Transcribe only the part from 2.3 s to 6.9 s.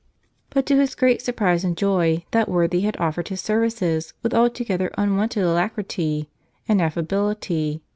that worthy had offered his services with altogether unwonted alacrity and